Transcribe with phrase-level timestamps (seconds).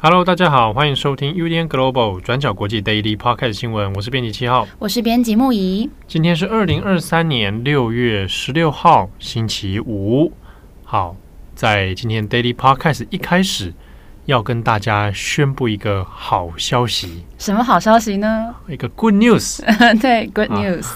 [0.00, 5.88] Hello，大家好，欢迎收听 UDN Global 转角国际 Daily Podcast 新闻，我是编辑七号，我是编辑木仪。
[6.08, 10.32] 今天是二零二三年六月十六号，星期五。
[10.86, 11.16] 好，
[11.54, 13.72] 在今天 Daily Podcast 一开始
[14.26, 17.24] 要跟大家宣布一个好消息。
[17.38, 18.54] 什么好消息呢？
[18.68, 19.60] 一个 Good News。
[19.98, 20.86] 对，Good News。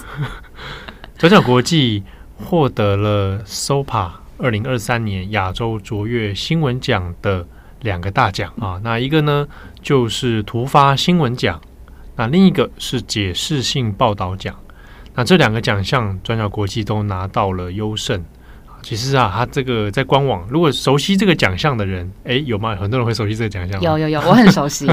[1.16, 2.04] 转角国际
[2.36, 7.46] 获得了 SOPA 二零二三年亚洲卓越新闻奖的
[7.80, 8.78] 两个大奖啊。
[8.84, 9.48] 那一个呢
[9.82, 11.60] 就是突发新闻奖，
[12.14, 14.54] 那另一个是解释性报道奖。
[15.14, 18.22] 那这两个奖项，转角国际都拿到了优胜。
[18.82, 22.74] 其实啊，他这个在官网，如果熟悉这个奖项的人，哎，有吗？
[22.76, 23.80] 很多人会熟悉这个奖项。
[23.82, 24.86] 有有有，我很熟悉，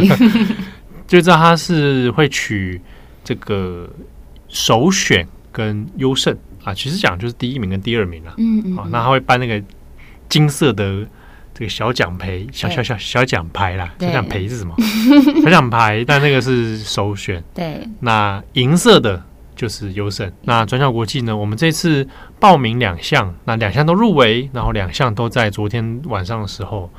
[1.07, 2.81] 就知道他是会取
[3.23, 3.89] 这个
[4.47, 6.73] 首选跟优胜啊。
[6.73, 8.33] 其实讲就是第一名跟第二名啊。
[8.37, 8.77] 嗯嗯。
[8.77, 9.61] 啊，那他会颁那个
[10.27, 11.05] 金色的
[11.53, 13.93] 这个小奖牌，小小小小奖牌啦。
[13.99, 14.75] 小奖牌是什么？
[15.43, 17.43] 小奖牌，但那个是首选。
[17.53, 17.87] 对。
[17.99, 19.23] 那银色的。
[19.55, 20.31] 就是优胜。
[20.43, 21.35] 那转角国际呢？
[21.35, 22.07] 我们这次
[22.39, 26.89] 报名两项，那两项都入围，然后两项都在昨天晚上的时候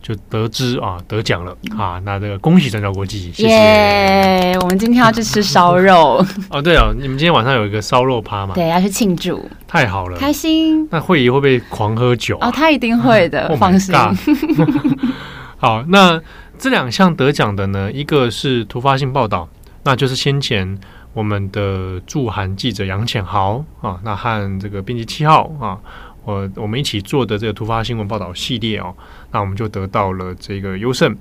[0.00, 2.00] 就得知啊得奖了啊。
[2.04, 4.56] 那这个恭喜转角国际，谢谢。
[4.60, 8.54] 我们今天要去吃烧肉 哦，对哦，你们今天晚上有一个烧肉趴嘛？
[8.54, 9.44] 对，要去庆祝。
[9.66, 10.86] 太好了，开心。
[10.90, 12.48] 那慧仪会不会狂喝酒啊？
[12.48, 13.94] 哦，他一定会的，嗯、放心。
[15.58, 16.20] 好，那
[16.58, 19.48] 这两项得奖的呢，一个是突发性报道，
[19.82, 20.78] 那就是先前。
[21.14, 25.80] 我们的驻韩记者杨浅豪啊，那和这个编辑七号啊，
[26.24, 28.92] 我我们一起做的这个突发新闻报道系列哦，
[29.30, 31.16] 那我们就得到了这个优胜。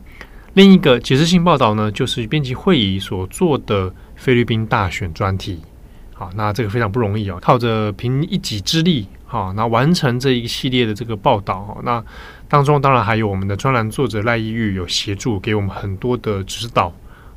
[0.55, 5.61] 另一个解释性报道呢，就是编辑会议所做的菲律宾大选专题。
[6.13, 11.77] 好，那这个非常不容易哦，靠着凭一己之力，好，那完成这一系列的这个报道。
[11.83, 12.03] 那
[12.47, 16.93] 当中当然还有我们的专栏作者赖依玉有协助，给我们很多的指导，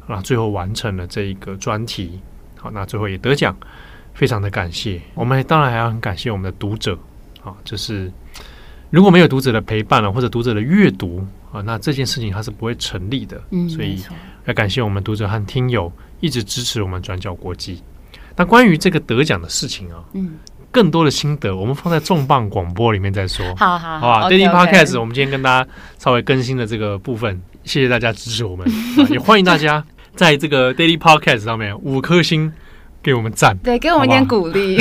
[0.06, 2.20] 那，最后完成了这一个专题。
[2.66, 3.56] 好，那最后也得奖，
[4.14, 5.00] 非常的感谢。
[5.14, 6.98] 我们当然还要很感谢我们的读者
[7.44, 8.10] 啊，就是
[8.90, 13.40] 如果没有读者的陪伴了，或者读者的阅读啊，那这件事情它是不会成立的。
[13.50, 14.02] 嗯，所以
[14.46, 17.82] 要感谢我们读者和听友一直支持我们转角国际。
[18.34, 20.34] 那关于这个得奖的事情啊，嗯，
[20.70, 23.44] 更多的心得我们放在重磅广播里面再说。
[23.56, 28.66] 好好好吧，Daily Podcast，我们今天跟大家稍微更新的这个部分，谢谢大家支持我们，
[29.08, 29.84] 也欢迎大家。
[30.16, 32.50] 在这个 Daily Podcast 上面五颗星
[33.02, 34.78] 给我们赞，对，给我们一点鼓励，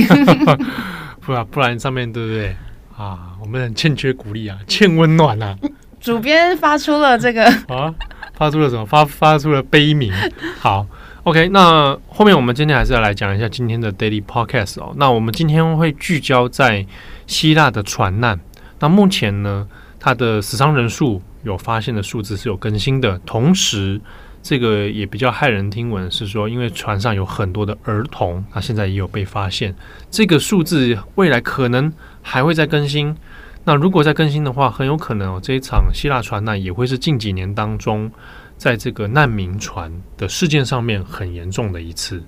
[1.21, 2.55] 不然不然上面对不对
[2.97, 3.33] 啊？
[3.41, 5.55] 我们很欠缺鼓励啊，欠温暖啊。
[5.99, 7.93] 主编发出了这个 啊，
[8.35, 8.85] 发出了什么？
[8.85, 10.13] 发发出了悲鸣。
[10.59, 10.85] 好
[11.23, 14.93] ，OK，那后面我们今天还是要来讲一下今天的 Daily Podcast 哦。
[14.95, 16.85] 那我们今天会聚焦在
[17.27, 18.39] 希腊的船难。
[18.79, 19.67] 那目前呢，
[19.99, 23.99] 它的死伤人数有发现的数字是有更新的，同时。
[24.47, 29.73] 这个也比较骇人听闻，是说因为船上有很多的儿童，那现在也有被发现，
[30.11, 31.91] 这个数字未来可能
[32.21, 33.17] 还会再更新。
[33.63, 38.11] 那如果再更新的话，很有可能哦，这一场希腊船难也会是近几年当中，
[38.55, 42.21] 在这个难民船的事件上面很严重的一次。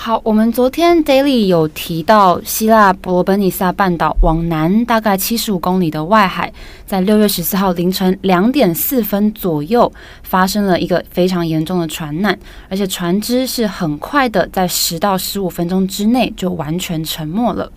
[0.00, 6.52] 好，我们昨天 Daily 有提到，希腊伯罗奔尼撒半岛往南大概七十五公里的外海，
[6.86, 9.92] 在六月十四号凌晨两点四分左右，
[10.22, 12.38] 发生了一个非常严重的船难，
[12.68, 17.70] 而且船只是很快的，在十到十五分钟之内就完全沉没了。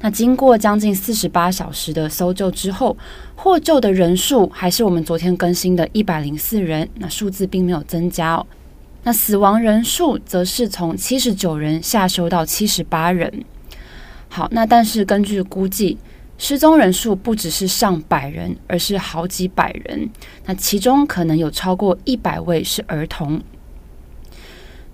[0.00, 2.96] 那经过将近四十八小时的搜救之后，
[3.36, 8.44] 获救的人数还是我们昨天更新的一百零四人，那数字并没有增加哦。
[9.04, 13.44] 那死亡人数则是从七十九人下修到七十八人。
[14.28, 15.96] 好，那但是根据估计，
[16.38, 20.10] 失踪人数不只是上百人，而是好几百人。
[20.46, 23.40] 那其中可能有超过一百位是儿童。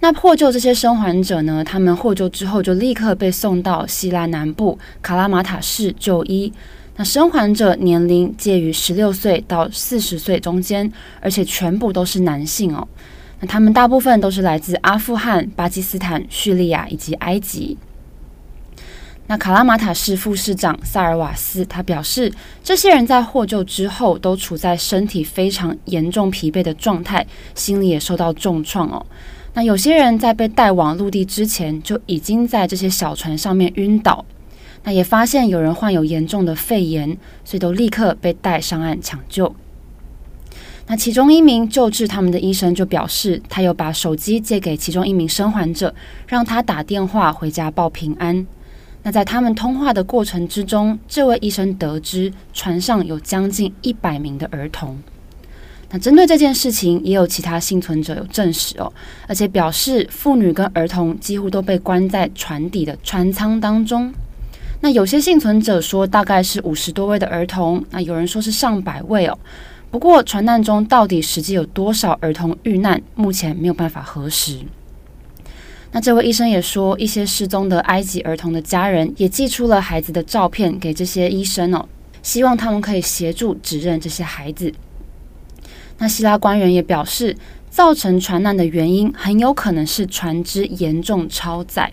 [0.01, 1.63] 那获救这些生还者呢？
[1.63, 6.53] 他们获救之后就立刻被送到希腊南部卡拉马塔市就医。
[6.97, 10.91] 那生还者年龄介于十六岁到四十岁中间，
[11.21, 12.87] 而且全部都是男性哦。
[13.41, 17.77] 那他们大部分都是来自阿富汗、巴基斯坦、叙利亚以及埃及。
[19.27, 22.33] 那卡拉马塔市副市长萨尔瓦斯他表示，
[22.65, 29.07] 这些人在获救之后都处在身体非常严重疲惫的状态，心里也受到重创哦。
[29.55, 34.25] 那有些人在被带往陆地之前就已经在这些小船上面晕倒。
[34.83, 39.55] 那也发现有人患有严重的肺炎，所以都立刻被带上岸抢救。
[40.91, 45.95] 那其中一名救治他们的医生就表示，他有把手机借给其中一名生还者，
[46.27, 48.45] 让他打电话回家报平安。
[49.05, 54.99] 那在他们通话的过程之中，这位医生得知船上有将近一百名的儿童。
[55.91, 58.93] 那针对这件事情，也有其他幸存者有证实哦，
[59.29, 64.13] 而且表示妇女跟儿童几乎都被关在船底的船舱当中。
[64.81, 69.39] 那有些幸存者说，大概是五十多位的儿童，那有人说是上百位哦。
[69.91, 74.59] 不过，船难中到底实际有多少儿童遇难，目前没有办法核实。
[75.91, 81.89] 那这位医生也说，一些失踪的埃及儿童的家人也寄出了孩子的照片给这些医生哦，
[82.23, 84.73] 希望他们可以协助指认这些孩子。
[85.99, 87.37] 那希腊官员也表示，
[87.69, 91.93] 造成船难的原因很有可能是船只严重超载。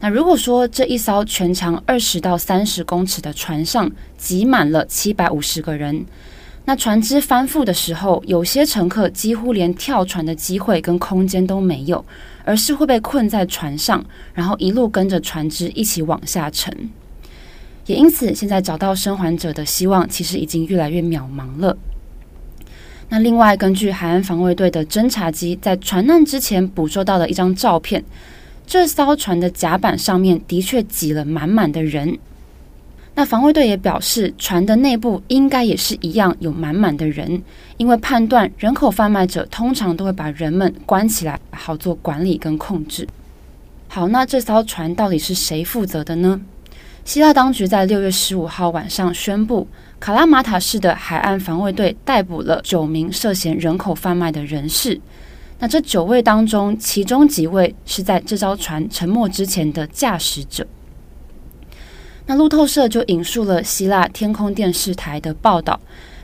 [0.00, 6.06] 那如果说这一艘全长二十到三十公尺的船上挤满了七百五十个人，
[6.66, 12.04] 那船只翻覆的时候，有些乘客几乎连跳船的机会跟空间都没有，
[12.44, 14.04] 而是会被困在船上，
[14.34, 16.72] 然后一路跟着船只一起往下沉。
[17.86, 21.76] 也因此，现在找到生还者的希望其实已经越来越渺茫了。
[23.08, 28.04] 那另外，根据海岸防卫队的侦察机在船难之前捕捉到的一张照片，
[28.64, 32.16] 这艘船的甲板上面的确挤了满满的人。
[33.14, 37.42] 那防卫队也表示，船的内部应该也是一样有满满的人，
[37.76, 43.06] 因为判断人口贩卖者通常都会把人们关起来，好做管理跟控制。
[43.88, 46.40] 好，那这艘船到底是谁负责的呢？
[47.04, 49.66] 希腊当局在六月十五号晚上宣布，
[49.98, 54.98] 卡拉马塔市的海岸防卫队逮捕了九名涉嫌人口贩卖的人士。
[55.58, 60.64] 那这九位当中，其中几位是在这艘船沉没之前的驾驶者。
[62.30, 65.80] 那路透社就引述了希腊天空电视台的报道，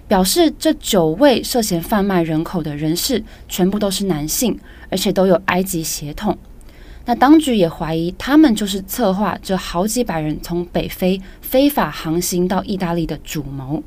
[0.06, 4.56] 表示这九位涉嫌贩卖人口的人士全部都是男性，
[4.88, 6.38] 而且都有埃及血统。
[7.06, 13.82] 那当局也怀疑他们就是策划这好几百人从北非非法航行到意大利的主谋。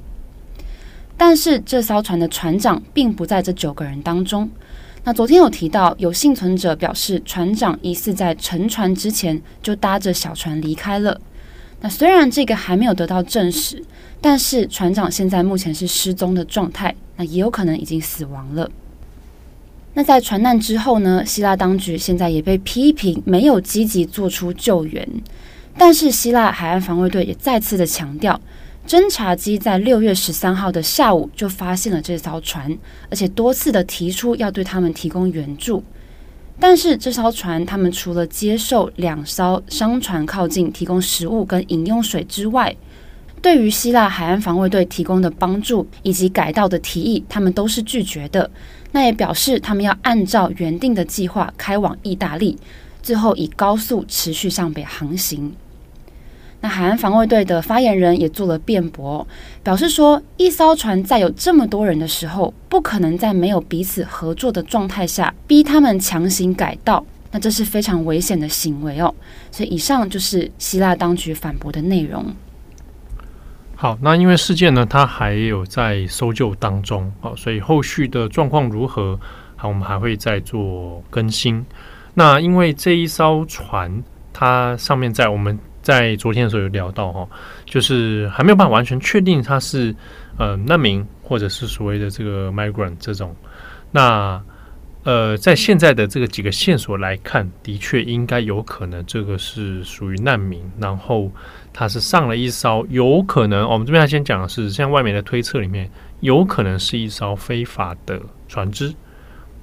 [1.16, 4.50] 但是这艘船的船长并不在这九个人当中。
[5.06, 11.22] 那昨天有提到，有幸存者表示，船长疑似在沉船之前就搭着小船离开了。
[11.82, 13.84] 那虽然这个还没有得到证实，
[14.20, 18.70] 但是船长现在目前是失踪的状态，那也有可能已经死亡了。
[19.94, 21.26] 那在船难之后呢？
[21.26, 25.08] 希腊当局现在也被批评没有积极做出救援，
[25.78, 28.40] 但是希腊海岸防卫队也再次的强调，
[28.88, 32.78] 侦察机在六月十三号的下午就发现了这艘船，
[33.10, 35.84] 而且多次的提出要对他们提供援助。
[36.62, 42.76] 但是这艘船，他们除了接受两艘商船靠近提供食物跟饮用水之外，
[43.42, 48.52] 对于希腊海岸防卫队提供的帮助以及改道的提议，他们都是拒绝的。
[48.92, 52.58] 那也表示他们要按照原定的计划开往意大利，
[53.02, 55.54] 最后以高速持续向北航行。
[56.62, 59.26] 那海岸防卫队的发言人也做了辩驳，
[59.64, 69.16] 表示说，一艘船在有这么多人的时候，不可能在没有彼此合作的状态下逼他们强行改道，那这是非常危险的行为哦。
[69.52, 72.26] 所以以上就是希腊当局反驳的内容。
[73.78, 79.18] 好，那因为事件呢，它还有在搜救当中，好，所以后续的状况如何，
[79.56, 81.66] 好，我们还会再做更新。
[82.16, 84.04] 那因为这一艘船，
[84.34, 85.58] 它上面在我们。
[85.82, 87.28] 在昨天的时候有聊到哈，
[87.66, 89.96] 就是还没有办法完全确定他是
[90.38, 93.36] 呃难民或者是所谓的这个 migrant 这种。
[93.92, 94.42] 那
[95.04, 101.32] 呃，在现在的这个几个线索来看，的确应该有可能这个是属于难民，然后
[101.74, 108.20] 他是上了一艘有可能，我们这边要先讲的是，像外面的推测里面，有可能是一艘非法的
[108.50, 108.94] 船只，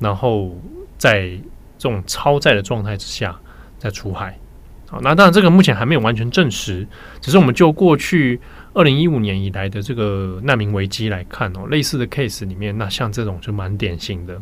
[0.01, 0.59] 然后
[0.97, 1.29] 在
[1.77, 3.39] 这种超载的状态之下
[3.79, 4.37] 再出海。
[4.89, 6.87] 好，那当然这个目前还没有完全证实，
[7.21, 8.41] 只是我们就过去
[8.73, 14.41] 二零一五年以来的这个难民危机来看哦，类似的 case 里面，那像这种就蛮典型的，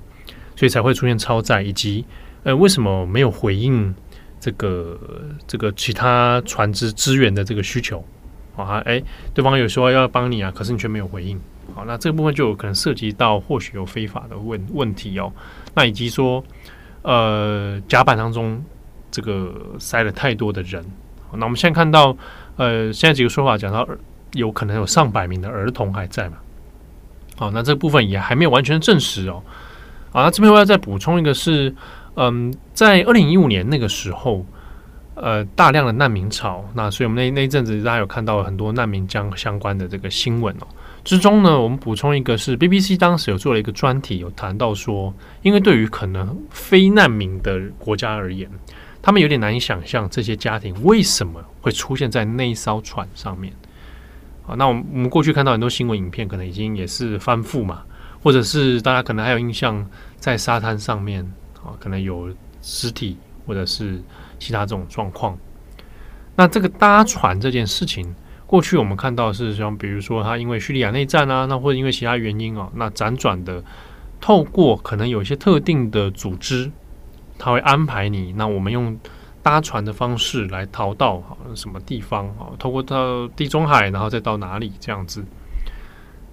[0.55, 2.05] 所以才会出现超载，以及
[2.43, 3.95] 呃为什么没有回应
[4.39, 5.01] 这个
[5.47, 8.05] 这个其他船只支援的这个需求
[8.55, 8.83] 啊？
[8.85, 11.41] 哎，对方有说要帮你啊，可是你却没有回应。
[11.75, 15.33] 好，那这个部分就有可能涉及到或许有非法的问问题哦。
[15.75, 16.45] 那以及说
[17.01, 18.63] 呃甲板当中。
[19.15, 20.85] 这个塞了太多的人，
[21.35, 22.17] 那我们现在看到，
[22.57, 23.89] 呃，现在几个说法讲到，
[24.33, 26.39] 有可能有上百名的儿童还在嘛？
[27.37, 29.41] 好，那这部分也还没有完全证实哦。
[30.11, 31.73] 啊，这边我要再补充一个是，
[32.17, 34.45] 嗯，在二零一五年那个时候，
[35.15, 40.67] 呃大量的难民潮，那所以我们那那一阵子大家有看到很多难民将相关的这个新闻哦。
[41.05, 48.49] 之中呢，我们补充一个是 BBC 当时有做了一个专题，有谈到说，因为对于可能非难民的国家而言，
[49.05, 53.53] 他们有点难以想象这些家庭为什么会出现在那一艘船上面。
[54.47, 57.83] 啊，那我们我们过去看到很多新闻影片，可能已经也是翻覆嘛，
[58.23, 61.23] 或者是大家可能还有印象，在沙滩上面
[61.63, 64.03] 啊，可能有尸体或者是
[64.39, 65.37] 其他这种状况。
[66.35, 68.15] 那这个搭船这件事情。
[68.47, 73.63] 过去我们看到是像，比如说他因为叙利亚内战啊，那或者因为其他原因啊，那辗转的
[74.21, 76.71] 透过可能有一些特定的组织，
[77.45, 78.99] 他会安排你，那我们用
[79.43, 81.23] 搭船的方式来逃到
[81.55, 82.57] 什么地方啊？
[82.59, 85.23] 透过到地中海，然后再到哪里这样子？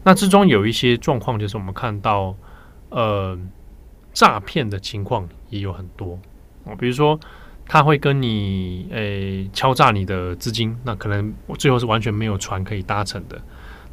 [0.03, 2.33] 那之中有一些状况，就是我们看到
[2.89, 3.37] 呃
[4.13, 6.17] 诈骗的情况也有很多
[6.65, 7.19] 啊，比如说。
[7.67, 13.39] 他会跟你诶、敲诈你的资金，那可能我最后是完全没有船可以搭乘的。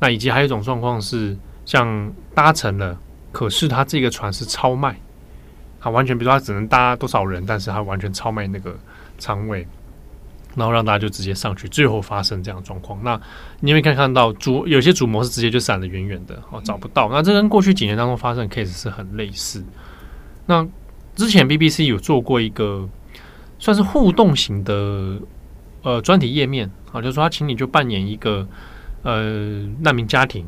[0.00, 2.98] 那以及还有一种状况是，像搭乘了，
[3.30, 4.98] 可是他这个船是超卖，
[5.80, 8.76] 他完全比如说他只能搭多少人，但是他完全超卖那个
[9.18, 9.66] 仓位，
[10.56, 12.98] 然后让大家就直接上去，最后发生这样的状况。
[13.02, 13.20] 那
[13.60, 17.08] 你会看看到主有些主模是直接就闪得远远的，哦，找不到。
[17.10, 19.64] 那这跟过去几年当中发生的 case 是很类似。
[20.46, 20.66] 那
[21.14, 22.88] 之前 BBC 有做过一个。
[23.60, 25.20] 算是互动型的
[25.82, 28.46] 呃专题页面啊，就是说他请你就扮演一个
[29.02, 30.46] 呃难民家庭，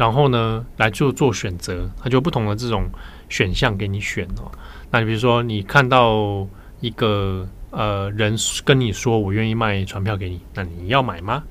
[0.00, 2.88] 然后呢来做做选择，他就不同的这种
[3.28, 4.50] 选项给你选哦。
[4.90, 6.48] 那你比如说你看到
[6.80, 11.42] 一个呃人跟你说我愿意卖船票给你，那你要买吗？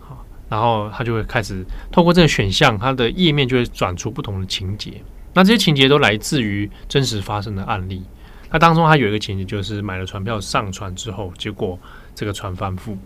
[0.00, 5.02] 好，然后他就会开始透过这个选项，它的页面就会转出不同的情节。
[5.34, 8.02] 那这些情节都来自于真实发生的案例。
[8.50, 11.78] 那当中，他有一个情节，就是买了船票上船之后，结果
[12.14, 12.96] 这个船翻覆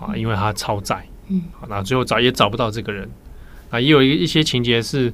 [0.00, 3.08] 啊，因为它超载，嗯，那最后找也找不到这个人。
[3.72, 5.10] 啊，也有一一些情节是，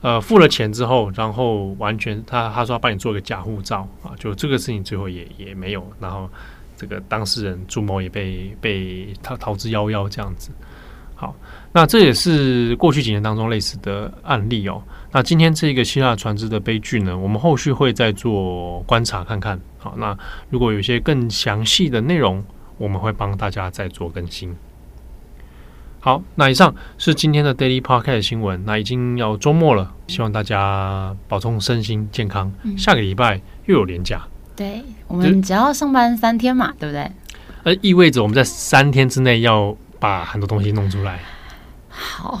[0.00, 6.28] 呃，付了钱之后，然后完全他他说要帮你做一个假护照啊，就这个事情最后也也没有，然后
[6.76, 10.50] 这个当事人朱某也被被他逃之夭夭这样子。
[11.14, 11.36] 好，
[11.72, 14.82] 那这也是过去几年当中类似的案例哦。
[15.12, 19.60] 那今天这个希腊船只的悲剧呢，我们后续会再做观察看看。
[19.78, 22.42] 好，那如果有一些更详细的内容，
[22.76, 24.56] 我们会帮大家再做更新。
[26.00, 28.64] 好，那以上是今天的 Daily Podcast 新闻。
[28.66, 32.52] 那已经要周末了，希望大家保重身心健康。
[32.64, 34.22] 嗯、下个礼拜又有连假，
[34.56, 37.10] 对，我们只要上班三天嘛，对不对？
[37.62, 39.76] 呃，意味着我们在三天之内要。
[40.00, 41.20] 把很多东西弄出来，
[41.90, 42.40] 好，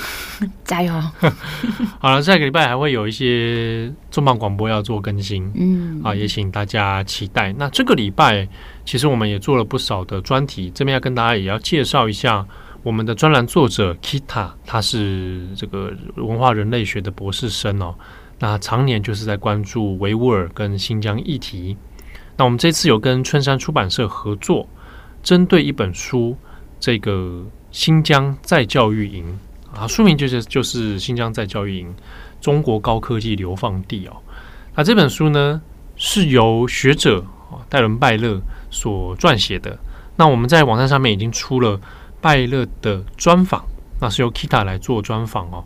[0.66, 0.92] 加油！
[1.98, 7.54] 好了，下个礼拜还会有一些重磅广播要做更新，嗯，啊，也请大家期待。
[7.54, 8.46] 那这个礼拜
[8.84, 12.46] 其实我们也做了不少的专题，这边要跟大家也要介绍一下
[12.82, 17.94] 我们的专栏作者 Kita，他是这个文化人类学的博士生哦，
[18.38, 21.76] 那常年就是在关注维吾尔跟新疆议题。
[22.36, 24.68] 那我们这次有跟春山出版社合作，
[25.22, 26.36] 针对一本书。
[26.80, 29.38] 这个新疆再教育营
[29.74, 31.94] 啊，书名就是就是新疆再教育营，
[32.40, 34.16] 中国高科技流放地哦。
[34.74, 35.60] 那这本书呢
[35.96, 37.22] 是由学者
[37.68, 39.78] 戴伦拜勒所撰写的。
[40.16, 41.78] 那我们在网站上面已经出了
[42.20, 43.64] 拜勒的专访，
[44.00, 45.64] 那是由 Kita 来做专访哦。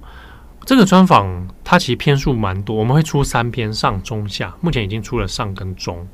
[0.65, 6.07] 这个专访它其实篇数蛮多，我们会出三篇上中下，目前已经出了上跟中。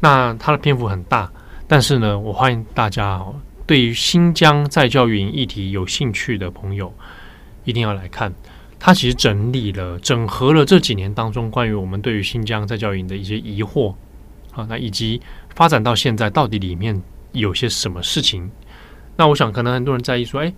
[0.00, 1.30] 那它的篇幅很大，
[1.66, 3.34] 但是呢，我欢迎大家哦。
[3.66, 6.92] 对于新疆在教育营议题有兴趣的朋友，
[7.64, 8.32] 一定要来看。
[8.78, 13.94] 他其实整理了、整合了这几年当中关于我们对于新疆在教育营的一些疑惑
[14.52, 15.20] 啊，那以及
[15.54, 17.00] 发展到现在到底里面
[17.32, 18.50] 有些什么事情。
[19.16, 20.52] 那我想，可能很多人在意说，哎，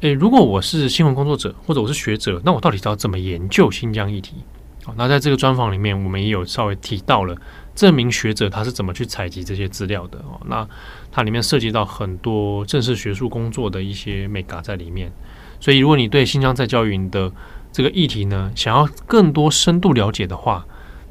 [0.00, 4.36] 诶，如果我是新闻工作者或者我是学者，那我到底要怎么研究新疆议题？
[4.84, 7.36] 好，那在这个专访里面，我们也有稍微提到了。
[7.74, 10.38] 这名学者他是怎么去采集这些资料的哦？
[10.46, 10.68] 那
[11.10, 15.10] 它里面涉及到很多正式学术工作的一些眉角在里面，
[15.58, 17.32] 所以如果你对新疆再教育的
[17.72, 20.66] 这个议题呢，想要更多深度了解的话，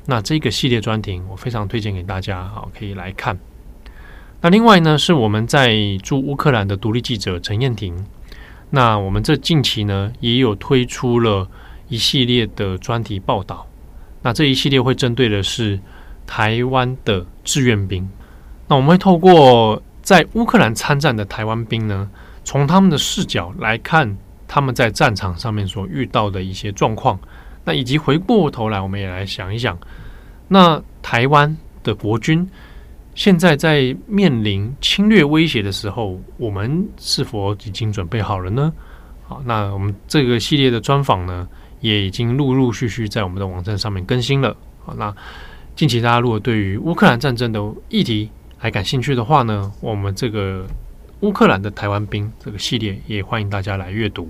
[0.06, 3.40] 那这个系列专题我非常推荐给大家，好，可以来看。
[4.42, 8.06] 那另外呢，是我们在驻乌克兰的独立记者陈彦廷，
[8.72, 11.48] 那我们这近期呢也有推出了
[11.88, 13.68] 一系列的专题报道，
[14.22, 15.80] 那这一系列会针对的是。
[16.28, 18.08] 台湾的志愿兵，
[18.70, 22.10] 那我们会透过在乌克兰参战的台湾兵呢，
[22.46, 24.16] 从他们的视角来看
[24.48, 27.20] 他们在战场上面所遇到的一些状况，
[27.66, 29.78] 那以及回过头来，我们也来想一想，
[30.48, 32.50] 那台湾的国军
[33.22, 38.74] 现在在面临侵略威胁的时候，我们是否已经准备好了呢？
[39.28, 41.48] 好，那我们这个系列的专访呢，
[41.82, 44.58] 也已经陆陆续续在我们的网站上面更新了。
[44.84, 45.16] 好，那
[45.76, 50.66] 近期大家如果对于乌克兰战争的议题还感兴趣的话呢，我们这个
[51.20, 54.28] 乌克兰的台湾兵这个系列也欢迎大家来阅读。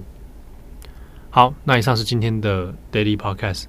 [1.30, 3.68] 好，那以上是今天的 Daily Podcast，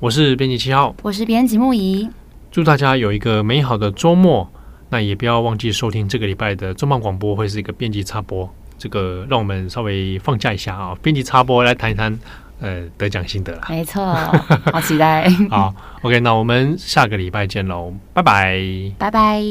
[0.00, 2.08] 我是编辑七号，我是编辑木仪。
[2.56, 4.50] 祝大家有一个美好的周末。
[4.88, 8.48] 那也不要忘记收听这个礼拜的重磅广播，会是一个编辑插播。
[8.78, 12.18] 这个让我们稍微放假一下啊，编辑插播来谈一谈，
[12.60, 13.60] 呃，得奖心得了。
[13.68, 14.02] 没错，
[14.72, 15.28] 好期待。
[15.50, 18.58] 好，OK，那我们下个礼拜见喽，拜拜，
[18.96, 19.42] 拜拜。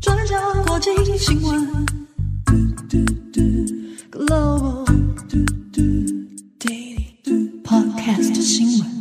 [0.00, 1.86] 转角国际新闻。
[4.10, 5.07] Global
[7.62, 8.97] Podcast 新闻。